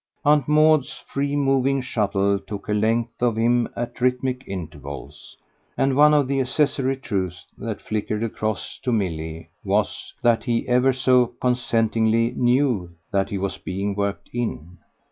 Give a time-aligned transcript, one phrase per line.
[0.25, 5.37] Aunt Maud's free moving shuttle took a length of him at rhythmic intervals;
[5.77, 10.91] and one of the accessory truths that flickered across to Milly was that he ever
[10.91, 12.89] so consentingly knew
[13.27, 14.79] he was being worked in.